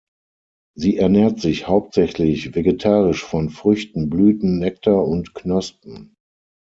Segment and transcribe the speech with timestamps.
[0.75, 6.15] Sie ernährt sich hauptsächlich vegetarisch von Früchten, Blüten, Nektar und Knospen.